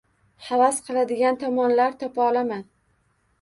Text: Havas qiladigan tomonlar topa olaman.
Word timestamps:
Havas 0.45 0.79
qiladigan 0.87 1.37
tomonlar 1.43 1.95
topa 2.01 2.27
olaman. 2.31 2.65